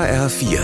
[0.00, 0.60] HR4,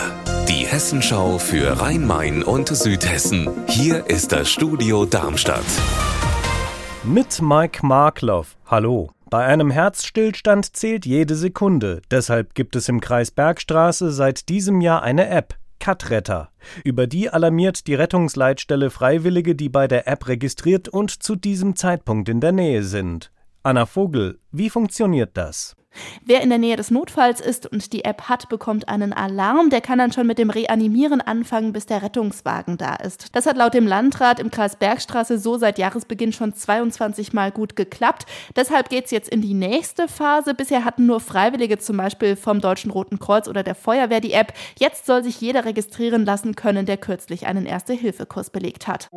[0.48, 3.50] die Hessenschau für Rhein-Main und Südhessen.
[3.68, 5.60] Hier ist das Studio Darmstadt.
[7.04, 8.56] Mit Mike Markloff.
[8.64, 9.10] Hallo.
[9.28, 12.00] Bei einem Herzstillstand zählt jede Sekunde.
[12.10, 15.56] Deshalb gibt es im Kreis Bergstraße seit diesem Jahr eine App.
[15.80, 16.48] Katretter.
[16.82, 22.30] Über die alarmiert die Rettungsleitstelle Freiwillige, die bei der App registriert und zu diesem Zeitpunkt
[22.30, 23.30] in der Nähe sind.
[23.66, 25.74] Anna Vogel, wie funktioniert das?
[26.24, 29.70] Wer in der Nähe des Notfalls ist und die App hat, bekommt einen Alarm.
[29.70, 33.34] Der kann dann schon mit dem Reanimieren anfangen, bis der Rettungswagen da ist.
[33.34, 37.74] Das hat laut dem Landrat im Kreis Bergstraße so seit Jahresbeginn schon 22 Mal gut
[37.74, 38.26] geklappt.
[38.54, 40.54] Deshalb geht es jetzt in die nächste Phase.
[40.54, 44.52] Bisher hatten nur Freiwillige, zum Beispiel vom Deutschen Roten Kreuz oder der Feuerwehr, die App.
[44.78, 49.08] Jetzt soll sich jeder registrieren lassen können, der kürzlich einen Erste-Hilfe-Kurs belegt hat.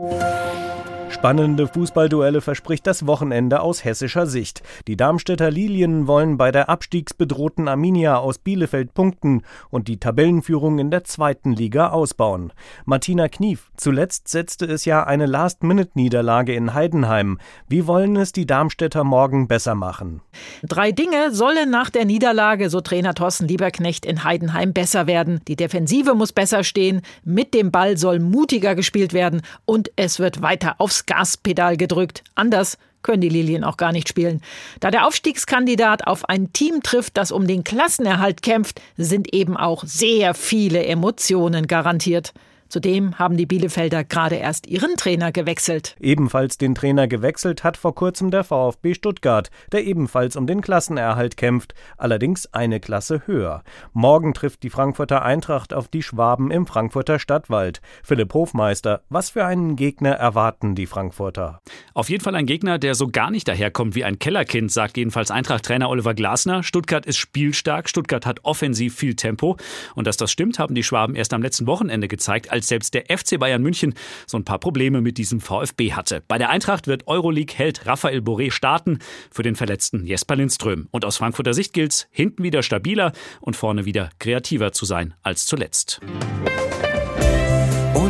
[1.09, 4.61] Spannende Fußballduelle verspricht das Wochenende aus hessischer Sicht.
[4.87, 9.41] Die Darmstädter Lilien wollen bei der abstiegsbedrohten Arminia aus Bielefeld punkten
[9.71, 12.53] und die Tabellenführung in der zweiten Liga ausbauen.
[12.85, 17.39] Martina Knief, zuletzt setzte es ja eine Last-Minute-Niederlage in Heidenheim.
[17.67, 20.21] Wie wollen es die Darmstädter morgen besser machen?
[20.61, 25.41] Drei Dinge sollen nach der Niederlage, so Trainer Thorsten Lieberknecht in Heidenheim, besser werden.
[25.47, 30.43] Die Defensive muss besser stehen, mit dem Ball soll mutiger gespielt werden und es wird
[30.43, 32.23] weiter aufs Gaspedal gedrückt.
[32.35, 34.41] Anders können die Lilien auch gar nicht spielen.
[34.79, 39.83] Da der Aufstiegskandidat auf ein Team trifft, das um den Klassenerhalt kämpft, sind eben auch
[39.85, 42.33] sehr viele Emotionen garantiert.
[42.69, 45.95] Zudem haben die Bielefelder gerade erst ihren Trainer gewechselt.
[45.99, 51.35] Ebenfalls den Trainer gewechselt hat vor kurzem der VfB Stuttgart, der ebenfalls um den Klassenerhalt
[51.35, 53.63] kämpft, allerdings eine Klasse höher.
[53.93, 57.81] Morgen trifft die Frankfurter Eintracht auf die Schwaben im Frankfurter Stadtwald.
[58.03, 61.61] Philipp Hofmeister, was für einen Gegner erwarten die Frankfurter?
[61.95, 65.31] Auf jeden Fall ein Gegner, der so gar nicht daherkommt wie ein Kellerkind, sagt jedenfalls
[65.31, 66.61] Eintracht-Trainer Oliver Glasner.
[66.61, 69.57] Stuttgart ist spielstark, Stuttgart hat offensiv viel Tempo.
[69.95, 73.05] Und dass das stimmt, haben die Schwaben erst am letzten Wochenende gezeigt, als selbst der
[73.05, 73.93] FC Bayern München
[74.27, 76.21] so ein paar Probleme mit diesem VfB hatte.
[76.27, 78.99] Bei der Eintracht wird Euroleague-Held Raphael Boré starten
[79.31, 80.89] für den verletzten Jesper Lindström.
[80.91, 85.45] Und aus Frankfurter Sicht gilt's, hinten wieder stabiler und vorne wieder kreativer zu sein als
[85.45, 86.01] zuletzt.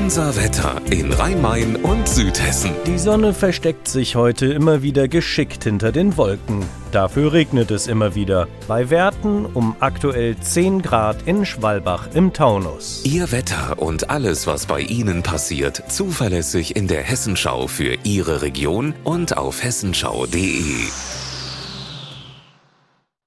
[0.09, 2.71] Unser Wetter in Rhein-Main und Südhessen.
[2.87, 6.65] Die Sonne versteckt sich heute immer wieder geschickt hinter den Wolken.
[6.91, 8.47] Dafür regnet es immer wieder.
[8.67, 13.03] Bei Werten um aktuell 10 Grad in Schwalbach im Taunus.
[13.03, 18.95] Ihr Wetter und alles, was bei Ihnen passiert, zuverlässig in der Hessenschau für Ihre Region
[19.03, 20.87] und auf hessenschau.de.